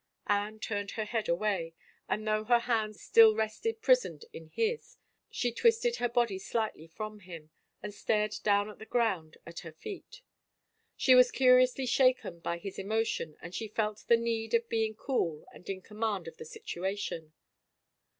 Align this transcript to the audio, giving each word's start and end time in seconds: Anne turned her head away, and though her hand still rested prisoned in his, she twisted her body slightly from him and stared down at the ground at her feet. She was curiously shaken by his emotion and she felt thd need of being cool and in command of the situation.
Anne 0.25 0.59
turned 0.59 0.89
her 0.97 1.05
head 1.05 1.29
away, 1.29 1.75
and 2.09 2.27
though 2.27 2.43
her 2.45 2.57
hand 2.61 2.95
still 2.95 3.35
rested 3.35 3.83
prisoned 3.83 4.25
in 4.33 4.47
his, 4.47 4.97
she 5.29 5.51
twisted 5.51 5.97
her 5.97 6.09
body 6.09 6.39
slightly 6.39 6.87
from 6.87 7.19
him 7.19 7.51
and 7.83 7.93
stared 7.93 8.33
down 8.43 8.67
at 8.67 8.79
the 8.79 8.85
ground 8.87 9.37
at 9.45 9.59
her 9.59 9.71
feet. 9.71 10.21
She 10.97 11.13
was 11.13 11.29
curiously 11.29 11.85
shaken 11.85 12.39
by 12.39 12.57
his 12.57 12.79
emotion 12.79 13.37
and 13.43 13.53
she 13.53 13.67
felt 13.67 14.03
thd 14.09 14.19
need 14.19 14.55
of 14.55 14.67
being 14.69 14.95
cool 14.95 15.45
and 15.53 15.69
in 15.69 15.81
command 15.83 16.27
of 16.27 16.37
the 16.37 16.45
situation. 16.45 17.33